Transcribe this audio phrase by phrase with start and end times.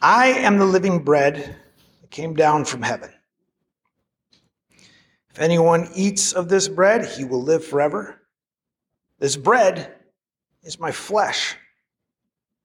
[0.00, 1.56] I am the living bread
[2.00, 3.10] that came down from heaven.
[5.30, 8.22] If anyone eats of this bread, he will live forever.
[9.18, 9.94] This bread
[10.62, 11.56] is my flesh,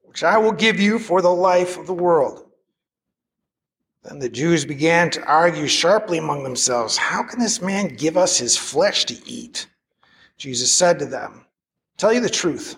[0.02, 2.46] which I will give you for the life of the world.
[4.04, 8.38] Then the Jews began to argue sharply among themselves How can this man give us
[8.38, 9.68] his flesh to eat?
[10.38, 11.46] Jesus said to them,
[11.98, 12.78] Tell you the truth.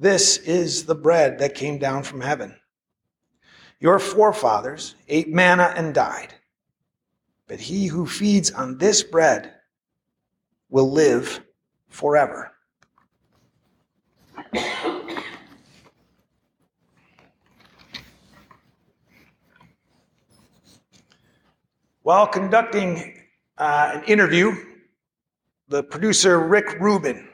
[0.00, 2.54] This is the bread that came down from heaven.
[3.80, 6.34] Your forefathers ate manna and died,
[7.48, 9.54] but he who feeds on this bread
[10.70, 11.40] will live
[11.88, 12.52] forever.
[22.02, 23.20] While conducting
[23.58, 24.54] uh, an interview,
[25.66, 27.28] the producer Rick Rubin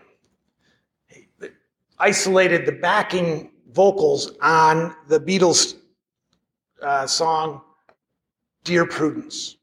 [1.99, 5.77] isolated the backing vocals on the Beatles
[6.83, 7.61] uh, song
[8.65, 9.57] Dear Prudence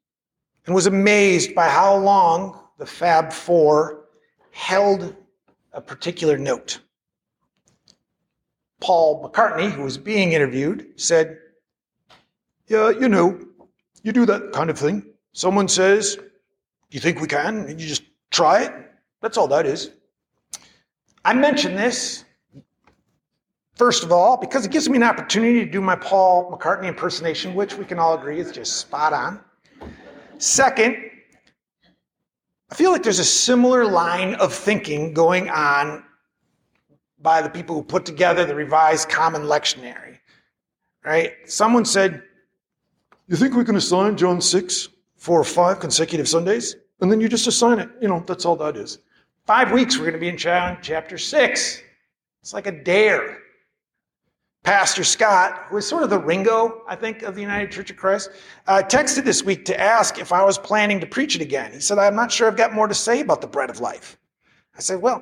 [0.65, 4.05] and was amazed by how long the Fab Four
[4.51, 5.15] held
[5.73, 6.79] a particular note.
[8.79, 11.37] Paul McCartney, who was being interviewed, said,
[12.67, 13.39] Yeah, you know,
[14.03, 15.05] you do that kind of thing.
[15.33, 16.17] Someone says,
[16.89, 17.65] You think we can?
[17.65, 18.73] And you just try it.
[19.21, 19.91] That's all that is.
[21.23, 22.25] I mention this,
[23.75, 27.53] first of all, because it gives me an opportunity to do my Paul McCartney impersonation,
[27.53, 29.39] which we can all agree is just spot on.
[30.39, 30.97] Second,
[32.71, 36.03] I feel like there's a similar line of thinking going on
[37.19, 40.17] by the people who put together the Revised Common Lectionary.
[41.03, 41.33] Right?
[41.45, 42.23] Someone said,
[43.27, 46.75] You think we can assign John 6 for five consecutive Sundays?
[47.01, 47.89] And then you just assign it.
[48.01, 48.99] You know, that's all that is.
[49.51, 51.83] Five weeks, we're going to be in John chapter 6.
[52.41, 53.39] It's like a dare.
[54.63, 57.97] Pastor Scott, who is sort of the Ringo, I think, of the United Church of
[57.97, 58.29] Christ,
[58.67, 61.73] uh, texted this week to ask if I was planning to preach it again.
[61.73, 64.17] He said, I'm not sure I've got more to say about the bread of life.
[64.77, 65.21] I said, Well,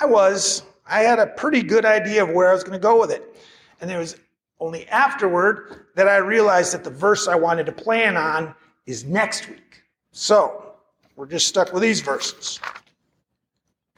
[0.00, 0.62] I was.
[0.86, 3.34] I had a pretty good idea of where I was going to go with it.
[3.80, 4.14] And it was
[4.60, 8.54] only afterward that I realized that the verse I wanted to plan on
[8.86, 9.82] is next week.
[10.12, 10.76] So,
[11.16, 12.60] we're just stuck with these verses.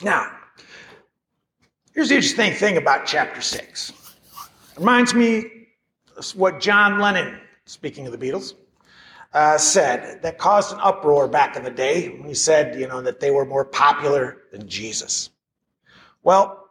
[0.02, 0.30] Now,
[1.94, 3.90] here's the interesting thing about chapter 6.
[3.90, 5.68] It reminds me
[6.34, 8.54] what John Lennon, speaking of the Beatles,
[9.32, 13.00] uh, said that caused an uproar back in the day when he said, you know,
[13.00, 15.30] that they were more popular than Jesus.
[16.22, 16.68] Well,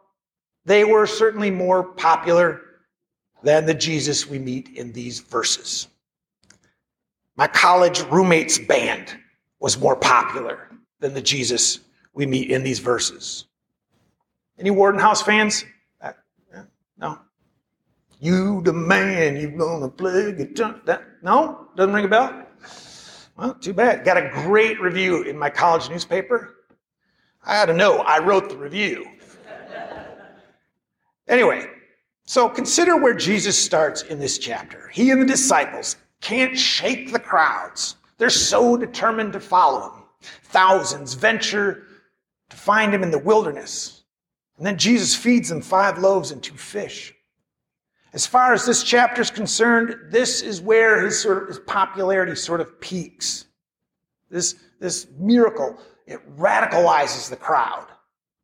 [0.64, 2.60] they were certainly more popular
[3.42, 5.88] than the Jesus we meet in these verses.
[7.36, 9.16] My college roommate's band
[9.58, 10.68] was more popular
[11.00, 11.80] than the Jesus
[12.16, 13.44] we meet in these verses.
[14.58, 15.64] Any Warden House fans?
[16.00, 16.12] Uh,
[16.98, 17.18] no.
[18.18, 20.80] You the man, you gonna play guitar?
[20.86, 22.46] That no, doesn't ring a bell.
[23.36, 24.06] Well, too bad.
[24.06, 26.54] Got a great review in my college newspaper.
[27.44, 27.98] I had to know.
[27.98, 29.06] I wrote the review.
[31.28, 31.66] anyway,
[32.24, 34.88] so consider where Jesus starts in this chapter.
[34.88, 37.96] He and the disciples can't shake the crowds.
[38.16, 40.04] They're so determined to follow him.
[40.44, 41.82] Thousands venture
[42.50, 44.04] to find him in the wilderness.
[44.56, 47.12] And then Jesus feeds them five loaves and two fish.
[48.12, 52.34] As far as this chapter is concerned, this is where his sort of his popularity
[52.34, 53.46] sort of peaks.
[54.30, 57.88] This, this miracle, it radicalizes the crowd.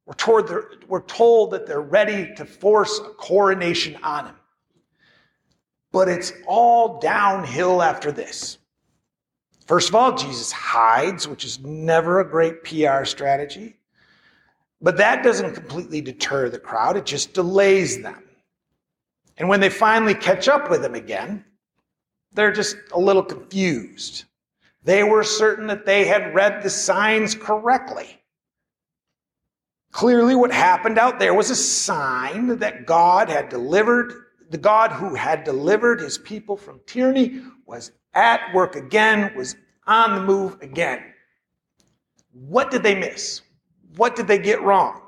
[0.04, 0.52] We're told,
[0.88, 4.34] we're told that they're ready to force a coronation on him.
[5.92, 8.58] But it's all downhill after this.
[9.66, 13.76] First of all, Jesus hides, which is never a great PR strategy.
[14.82, 18.24] But that doesn't completely deter the crowd, it just delays them.
[19.38, 21.44] And when they finally catch up with him again,
[22.32, 24.24] they're just a little confused.
[24.82, 28.20] They were certain that they had read the signs correctly.
[29.92, 34.12] Clearly, what happened out there was a sign that God had delivered,
[34.50, 39.54] the God who had delivered his people from tyranny was at work again, was
[39.86, 41.02] on the move again.
[42.32, 43.42] What did they miss?
[43.96, 45.02] What did they get wrong?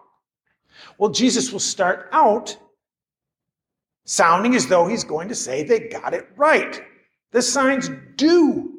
[0.98, 2.56] Well, Jesus will start out
[4.04, 6.82] sounding as though he's going to say they got it right.
[7.30, 8.72] The signs do,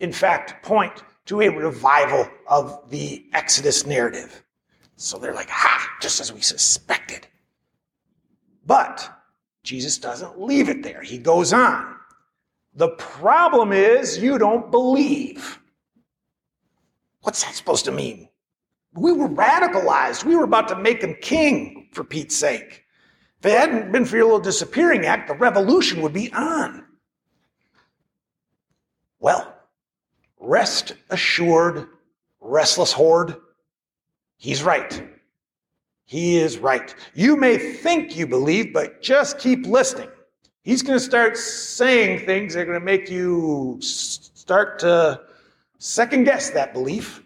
[0.00, 4.42] in fact, point to a revival of the Exodus narrative.
[4.96, 7.26] So they're like, ha, just as we suspected.
[8.66, 9.08] But
[9.62, 11.02] Jesus doesn't leave it there.
[11.02, 11.96] He goes on.
[12.74, 15.58] The problem is you don't believe.
[17.20, 18.28] What's that supposed to mean?
[18.94, 20.24] We were radicalized.
[20.24, 22.84] We were about to make him king, for Pete's sake.
[23.40, 26.84] If it hadn't been for your little disappearing act, the revolution would be on.
[29.18, 29.54] Well,
[30.38, 31.88] rest assured,
[32.40, 33.36] restless horde,
[34.36, 35.08] he's right.
[36.04, 36.94] He is right.
[37.14, 40.10] You may think you believe, but just keep listening.
[40.62, 45.20] He's going to start saying things that are going to make you start to
[45.78, 47.22] second guess that belief.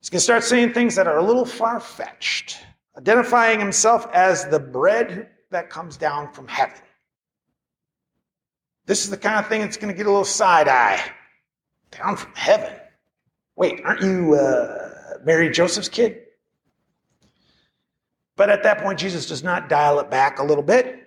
[0.00, 2.58] He's going to start saying things that are a little far fetched,
[2.96, 6.78] identifying himself as the bread that comes down from heaven.
[8.86, 11.02] This is the kind of thing that's going to get a little side eye.
[11.90, 12.72] Down from heaven.
[13.56, 16.18] Wait, aren't you uh, Mary Joseph's kid?
[18.36, 21.02] But at that point, Jesus does not dial it back a little bit.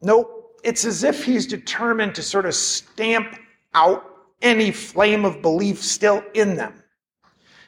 [0.00, 0.60] Nope.
[0.64, 3.38] It's as if he's determined to sort of stamp
[3.74, 4.04] out
[4.40, 6.82] any flame of belief still in them.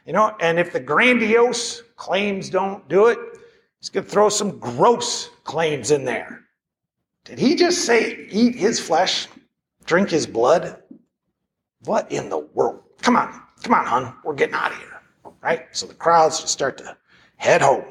[0.06, 3.18] You know, and if the grandiose claims don't do it,
[3.78, 6.44] he's going to throw some gross claims in there.
[7.24, 9.28] Did he just say, eat his flesh,
[9.84, 10.82] drink his blood?
[11.84, 12.82] What in the world?
[13.02, 14.86] Come on, come on, hon, we're getting out of here.
[15.42, 15.66] Right?
[15.72, 16.96] So the crowds just start to
[17.36, 17.84] head home.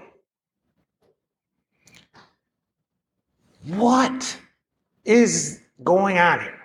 [3.65, 4.37] What
[5.05, 6.59] is going on here?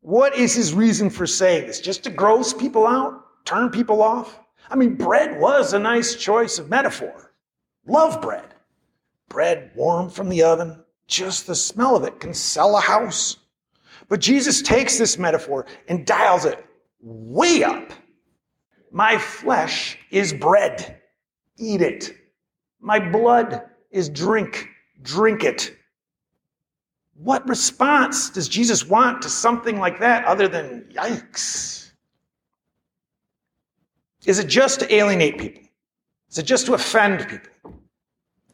[0.00, 1.80] What is his reason for saying this?
[1.80, 3.44] Just to gross people out?
[3.44, 4.39] Turn people off?
[4.70, 7.32] I mean, bread was a nice choice of metaphor.
[7.86, 8.54] Love bread.
[9.28, 13.36] Bread warm from the oven, just the smell of it can sell a house.
[14.08, 16.64] But Jesus takes this metaphor and dials it
[17.00, 17.92] way up.
[18.92, 21.00] My flesh is bread.
[21.58, 22.16] Eat it.
[22.80, 24.68] My blood is drink.
[25.02, 25.76] Drink it.
[27.14, 31.89] What response does Jesus want to something like that other than yikes?
[34.26, 35.62] Is it just to alienate people?
[36.30, 37.74] Is it just to offend people?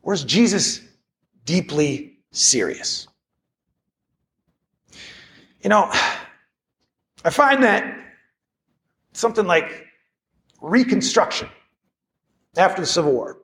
[0.02, 0.80] Or is Jesus
[1.44, 3.08] deeply serious?
[5.62, 5.90] You know,
[7.24, 7.98] I find that
[9.12, 9.86] something like
[10.62, 11.48] Reconstruction
[12.56, 13.38] after the Civil War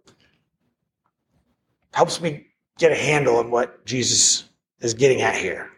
[1.93, 2.47] helps me
[2.79, 4.45] get a handle on what Jesus
[4.81, 5.71] is getting at here.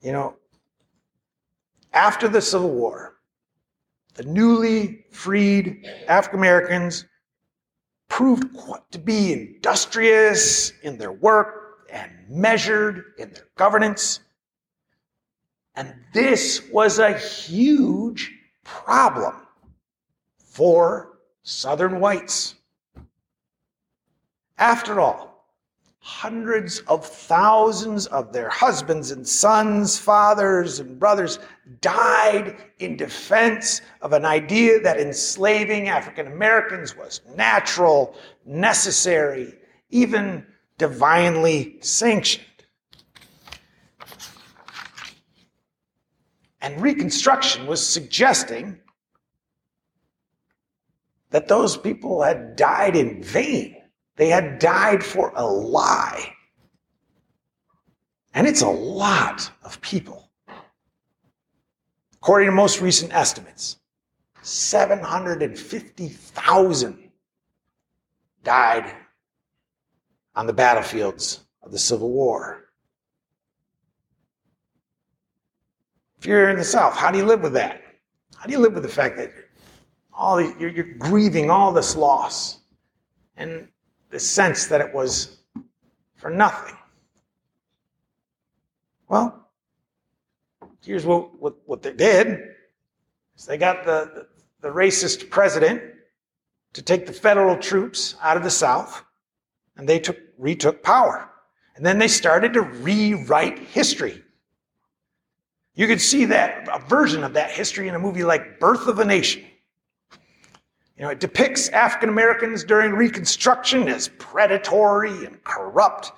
[0.00, 0.36] You know,
[1.92, 3.17] after the Civil War,
[4.18, 7.04] the newly freed African Americans
[8.08, 8.48] proved
[8.90, 14.18] to be industrious in their work and measured in their governance.
[15.76, 18.34] And this was a huge
[18.64, 19.36] problem
[20.36, 22.56] for Southern whites.
[24.58, 25.27] After all,
[26.08, 31.38] hundreds of thousands of their husbands and sons, fathers and brothers
[31.82, 38.16] died in defense of an idea that enslaving African Americans was natural,
[38.46, 39.54] necessary,
[39.90, 40.46] even
[40.78, 42.46] divinely sanctioned.
[46.62, 48.80] And Reconstruction was suggesting
[51.28, 53.77] that those people had died in vain
[54.18, 56.34] they had died for a lie.
[58.34, 60.28] And it's a lot of people.
[62.14, 63.76] According to most recent estimates,
[64.42, 67.10] 750,000
[68.42, 68.92] died
[70.34, 72.64] on the battlefields of the Civil War.
[76.18, 77.82] If you're in the South, how do you live with that?
[78.36, 79.32] How do you live with the fact that
[80.12, 82.58] all the, you're, you're grieving all this loss?
[83.36, 83.68] And
[84.10, 85.38] the sense that it was
[86.16, 86.76] for nothing.
[89.08, 89.48] Well,
[90.84, 92.40] here's what, what, what they did
[93.36, 95.82] is they got the, the, the racist president
[96.74, 99.02] to take the federal troops out of the South,
[99.76, 101.30] and they took, retook power.
[101.76, 104.22] And then they started to rewrite history.
[105.74, 108.98] You could see that a version of that history in a movie like Birth of
[108.98, 109.44] a Nation.
[110.98, 116.10] You know, it depicts African Americans during Reconstruction as predatory and corrupt,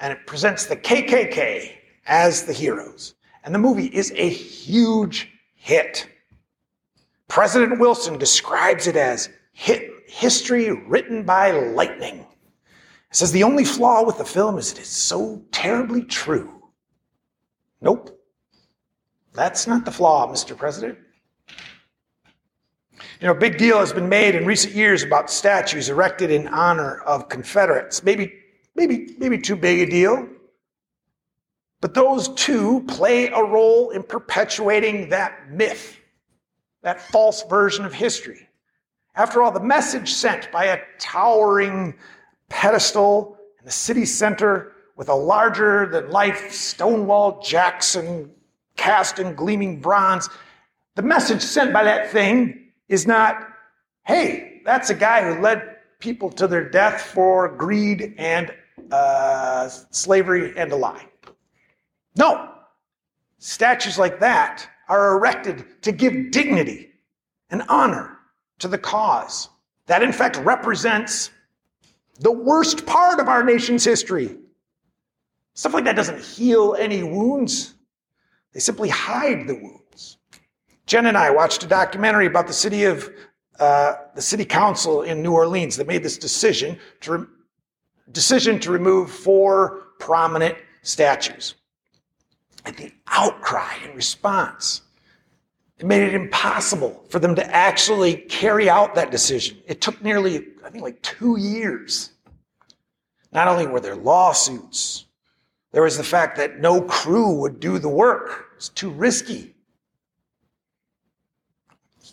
[0.00, 1.70] and it presents the KKK
[2.06, 3.14] as the heroes.
[3.44, 6.08] And the movie is a huge hit.
[7.28, 12.26] President Wilson describes it as hit history written by lightning.
[13.12, 16.64] Says the only flaw with the film is it is so terribly true.
[17.80, 18.20] Nope.
[19.34, 20.56] That's not the flaw, Mr.
[20.56, 20.98] President.
[23.20, 26.48] You know, a big deal has been made in recent years about statues erected in
[26.48, 28.02] honor of Confederates.
[28.02, 28.30] Maybe,
[28.74, 30.28] maybe, maybe too big a deal.
[31.80, 35.98] But those two play a role in perpetuating that myth,
[36.82, 38.48] that false version of history.
[39.14, 41.94] After all, the message sent by a towering
[42.50, 48.30] pedestal in the city center with a larger than life Stonewall Jackson
[48.76, 50.28] cast in gleaming bronze,
[50.96, 53.48] the message sent by that thing is not,
[54.04, 58.52] hey, that's a guy who led people to their death for greed and
[58.90, 61.06] uh, slavery and a lie.
[62.16, 62.52] No.
[63.38, 66.90] Statues like that are erected to give dignity
[67.50, 68.18] and honor
[68.58, 69.48] to the cause.
[69.86, 71.30] That, in fact, represents
[72.20, 74.36] the worst part of our nation's history.
[75.54, 77.74] Stuff like that doesn't heal any wounds,
[78.52, 79.85] they simply hide the wounds.
[80.86, 83.10] Jen and I watched a documentary about the city of
[83.58, 87.26] uh, the city council in New Orleans that made this decision to re-
[88.12, 91.54] decision to remove four prominent statues.
[92.64, 94.82] And the outcry in response
[95.78, 99.58] it made it impossible for them to actually carry out that decision.
[99.66, 102.12] It took nearly, I think, like two years.
[103.32, 105.04] Not only were there lawsuits,
[105.72, 108.52] there was the fact that no crew would do the work.
[108.56, 109.55] It's too risky.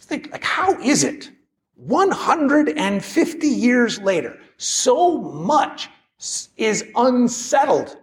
[0.04, 1.32] Think, like, how is it
[1.76, 5.90] 150 years later, so much
[6.58, 7.98] is unsettled?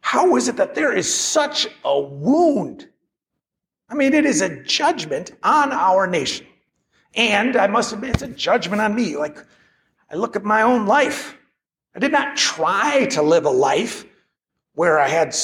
[0.00, 2.88] How is it that there is such a wound
[3.88, 6.46] I mean, it is a judgment on our nation.
[7.14, 9.16] And I must admit, it's a judgment on me.
[9.16, 9.38] Like,
[10.10, 11.36] I look at my own life.
[11.94, 14.04] I did not try to live a life
[14.74, 15.34] where I had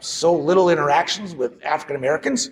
[0.00, 2.50] so little interactions with African Americans.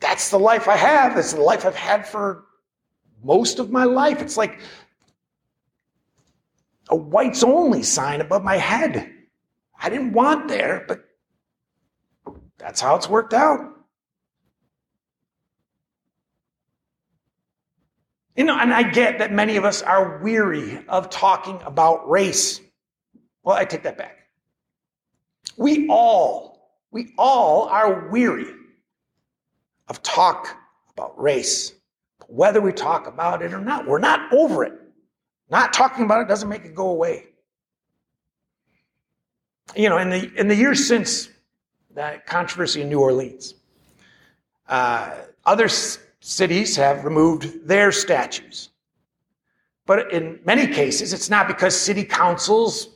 [0.00, 1.16] That's the life I have.
[1.16, 2.44] It's the life I've had for
[3.22, 4.22] most of my life.
[4.22, 4.60] It's like
[6.88, 9.12] a whites only sign above my head.
[9.80, 11.04] I didn't want there, but
[12.58, 13.74] that's how it's worked out.
[18.36, 22.60] You know, and I get that many of us are weary of talking about race.
[23.42, 24.28] Well, I take that back.
[25.56, 28.46] We all, we all are weary
[29.88, 30.56] of talk
[30.92, 31.72] about race.
[32.26, 34.74] Whether we talk about it or not, we're not over it.
[35.50, 37.26] Not talking about it doesn't make it go away.
[39.74, 41.28] You know, in the in the years since
[41.94, 43.54] that controversy in New Orleans.
[44.68, 45.10] Uh,
[45.44, 48.70] other s- cities have removed their statues.
[49.86, 52.88] But in many cases, it's not because city councils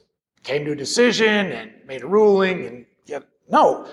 [0.43, 2.67] came to a decision and made a ruling.
[2.67, 3.89] And yet, no,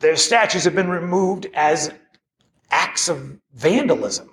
[0.00, 1.92] their statues have been removed as
[2.70, 4.30] acts of vandalism.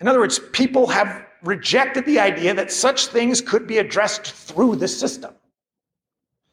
[0.00, 4.76] In other words, people have rejected the idea that such things could be addressed through
[4.76, 5.34] the system.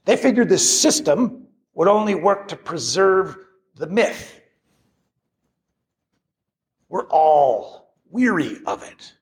[0.06, 3.38] They figured the system would only work to preserve
[3.76, 4.42] the myth.
[6.90, 9.14] We're all weary of it.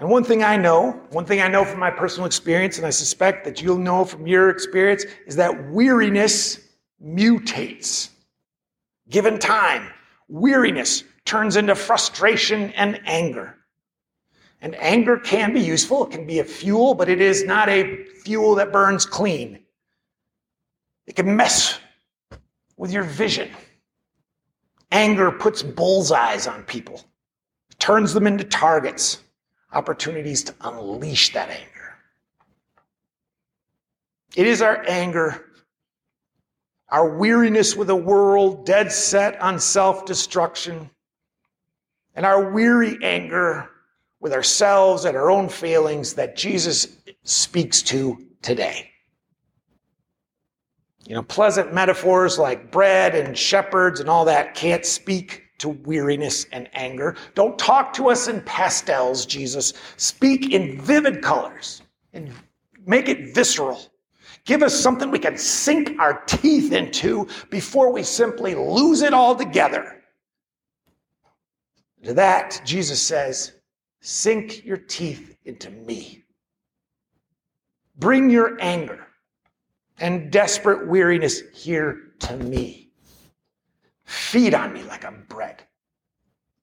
[0.00, 2.90] And one thing I know, one thing I know from my personal experience, and I
[2.90, 6.67] suspect that you'll know from your experience, is that weariness
[7.04, 8.10] mutates.
[9.08, 9.88] Given time,
[10.28, 13.54] weariness turns into frustration and anger.
[14.60, 16.06] And anger can be useful.
[16.06, 19.60] It can be a fuel, but it is not a fuel that burns clean.
[21.06, 21.78] It can mess
[22.76, 23.48] with your vision.
[24.90, 27.04] Anger puts bullseyes on people,
[27.78, 29.22] turns them into targets,
[29.72, 31.96] opportunities to unleash that anger.
[34.34, 35.46] It is our anger,
[36.90, 40.90] our weariness with a world dead set on self destruction,
[42.14, 43.70] and our weary anger
[44.20, 46.88] with ourselves and our own failings that Jesus
[47.24, 48.90] speaks to today.
[51.06, 56.46] You know, pleasant metaphors like bread and shepherds and all that can't speak to weariness
[56.52, 57.16] and anger.
[57.34, 59.72] Don't talk to us in pastels, Jesus.
[59.96, 62.30] Speak in vivid colors and
[62.86, 63.80] make it visceral.
[64.44, 70.02] Give us something we can sink our teeth into before we simply lose it altogether.
[72.04, 73.52] To that, Jesus says,
[74.00, 76.24] Sink your teeth into me.
[77.96, 79.08] Bring your anger
[79.98, 82.90] and desperate weariness here to me.
[84.04, 85.62] Feed on me like I'm bread.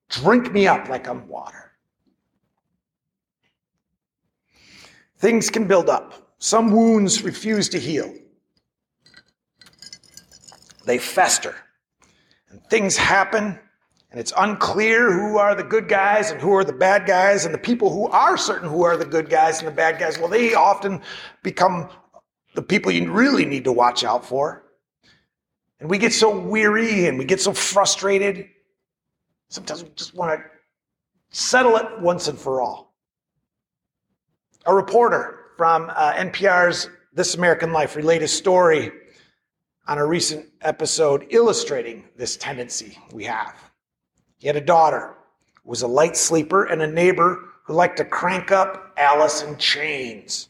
[0.09, 1.73] Drink me up like I'm water.
[5.17, 6.24] Things can build up.
[6.45, 8.13] Some wounds refuse to heal.
[10.85, 11.55] They fester.
[12.51, 13.59] And things happen,
[14.11, 17.45] and it's unclear who are the good guys and who are the bad guys.
[17.45, 20.19] And the people who are certain who are the good guys and the bad guys,
[20.19, 21.01] well, they often
[21.41, 21.89] become
[22.53, 24.65] the people you really need to watch out for.
[25.79, 28.49] And we get so weary and we get so frustrated.
[29.49, 30.45] Sometimes we just want to
[31.31, 32.93] settle it once and for all.
[34.67, 38.91] A reporter from uh, NPR's This American Life relayed a story
[39.87, 43.55] on a recent episode illustrating this tendency we have.
[44.37, 45.15] He had a daughter
[45.63, 49.57] who was a light sleeper and a neighbor who liked to crank up Alice in
[49.57, 50.49] chains.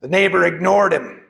[0.00, 1.22] The neighbor ignored him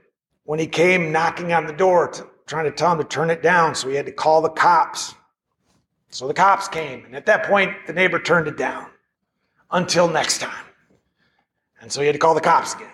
[0.44, 3.42] when he came knocking on the door, to, trying to tell him to turn it
[3.42, 5.14] down, so he had to call the cops.
[6.10, 8.86] So the cops came, and at that point, the neighbor turned it down
[9.70, 10.64] until next time.
[11.80, 12.90] And so he had to call the cops again.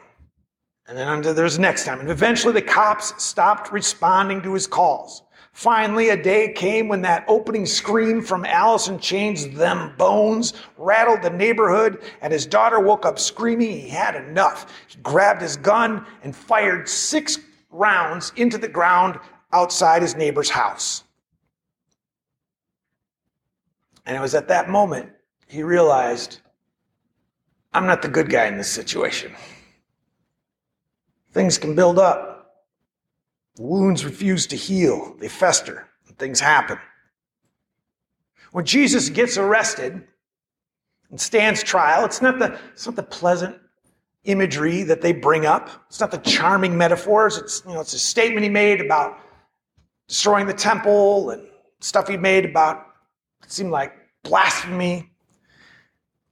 [0.87, 2.00] And then there's the next time.
[2.00, 5.23] And eventually the cops stopped responding to his calls.
[5.53, 11.31] Finally, a day came when that opening scream from in Chains, them bones, rattled the
[11.31, 14.85] neighborhood, and his daughter woke up screaming he had enough.
[14.88, 17.38] He grabbed his gun and fired six
[17.71, 19.19] rounds into the ground
[19.53, 21.05] outside his neighbor's house.
[24.07, 25.11] And it was at that moment
[25.47, 26.41] he realized
[27.75, 29.35] I'm not the good guy in this situation.
[31.33, 32.64] Things can build up.
[33.59, 36.78] Wounds refuse to heal, they fester, and things happen.
[38.52, 40.02] When Jesus gets arrested
[41.11, 43.57] and stands trial, it's not the, it's not the pleasant
[44.25, 45.69] imagery that they bring up.
[45.88, 47.37] It's not the charming metaphors.
[47.37, 49.19] It's, you know, it's a statement he made about
[50.09, 51.47] destroying the temple and
[51.81, 52.87] stuff he made about,
[53.43, 55.11] it seemed like blasphemy,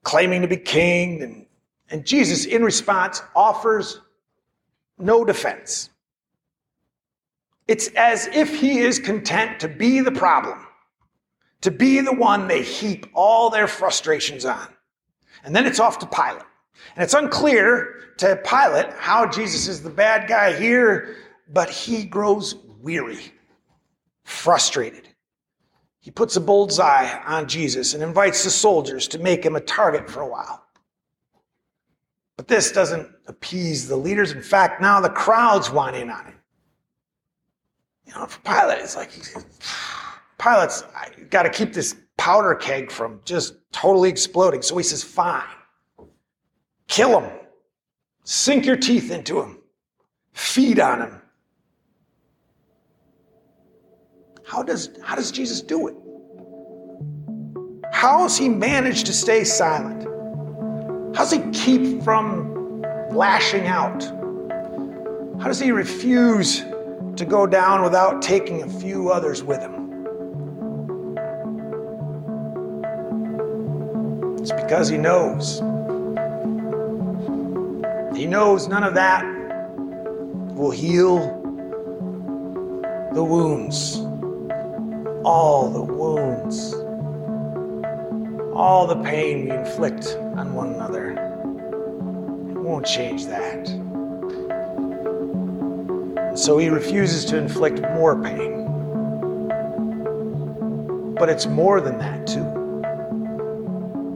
[0.04, 1.22] claiming to be king.
[1.22, 1.46] And,
[1.90, 4.00] and Jesus, in response, offers
[4.98, 5.90] no defense.
[7.68, 10.66] It's as if he is content to be the problem,
[11.60, 14.68] to be the one they heap all their frustrations on.
[15.44, 16.42] And then it's off to Pilate.
[16.96, 21.16] And it's unclear to Pilate how Jesus is the bad guy here,
[21.48, 23.32] but he grows weary,
[24.24, 25.08] frustrated.
[26.02, 30.10] He puts a bullseye on Jesus and invites the soldiers to make him a target
[30.10, 30.64] for a while.
[32.36, 34.32] But this doesn't appease the leaders.
[34.32, 36.34] In fact, now the crowds want in on it.
[38.04, 39.12] You know, for Pilate, it's like,
[40.38, 40.82] Pilate's
[41.30, 44.60] got to keep this powder keg from just totally exploding.
[44.60, 45.44] So he says, fine,
[46.88, 47.30] kill him,
[48.24, 49.58] sink your teeth into him,
[50.32, 51.22] feed on him.
[54.52, 55.94] How does, how does Jesus do it?
[57.90, 60.02] How has he managed to stay silent?
[61.16, 64.02] How does he keep from lashing out?
[65.40, 66.60] How does he refuse
[67.16, 69.72] to go down without taking a few others with him.
[74.38, 75.60] It's because he knows.
[78.14, 79.24] He knows none of that
[80.54, 81.18] will heal
[83.14, 84.11] the wounds.
[85.24, 86.74] All the wounds.
[88.54, 91.12] All the pain we inflict on one another.
[92.50, 93.68] It won't change that.
[96.36, 98.66] So he refuses to inflict more pain.
[101.14, 102.62] But it's more than that, too.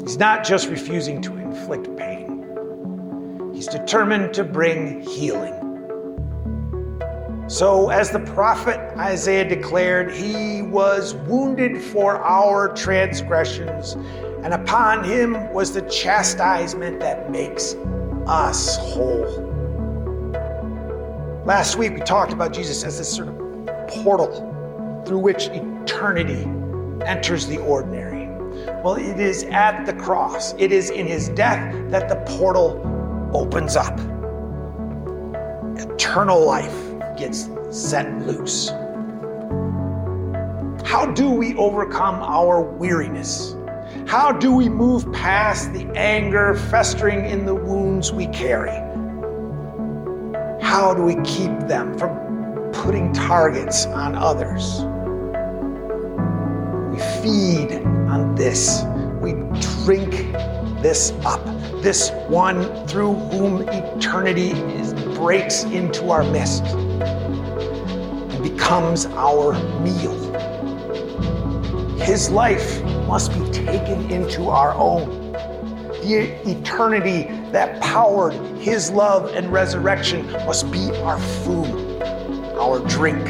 [0.03, 5.56] He's not just refusing to inflict pain, he's determined to bring healing.
[7.49, 13.93] So, as the prophet Isaiah declared, he was wounded for our transgressions,
[14.43, 17.77] and upon him was the chastisement that makes
[18.27, 19.45] us whole.
[21.47, 23.37] Last week we talked about Jesus as this sort of
[23.91, 26.51] portal through which eternity
[27.07, 28.27] enters the ordinary.
[28.83, 32.83] Well, it is at the cross, it is in his death that the portal
[33.33, 33.97] opens up.
[35.79, 36.86] Eternal life
[37.17, 38.71] gets set loose.
[40.87, 43.57] How do we overcome our weariness?
[44.07, 48.71] How do we move past the anger festering in the wounds we carry?
[50.63, 54.83] How do we keep them from putting targets on others?
[56.93, 58.85] We feed on this.
[59.21, 59.33] We
[59.85, 60.33] drink
[60.83, 61.45] this up.
[61.83, 66.65] This one through whom eternity is, breaks into our midst
[68.51, 70.15] becomes our meal.
[71.99, 75.33] His life must be taken into our own.
[75.33, 82.01] The eternity that powered His love and resurrection must be our food,
[82.57, 83.25] our drink.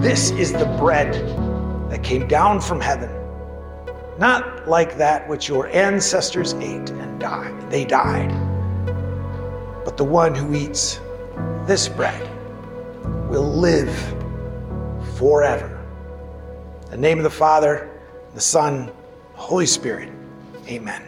[0.00, 1.12] This is the bread
[1.90, 3.10] that came down from heaven,
[4.18, 7.68] not like that which your ancestors ate and died.
[7.68, 8.30] They died.
[9.84, 11.00] But the one who eats
[11.66, 12.35] this bread
[13.28, 13.94] will live
[15.16, 15.84] forever.
[16.84, 17.90] In the name of the Father,
[18.34, 18.90] the Son,
[19.34, 20.12] Holy Spirit.
[20.68, 21.05] Amen.